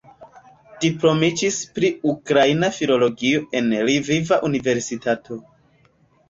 Diplomiĝis 0.85 1.59
pri 1.75 1.91
ukraina 2.13 2.71
filologio 2.79 3.45
en 3.61 3.69
Lviva 3.91 4.41
Universitato. 4.51 5.39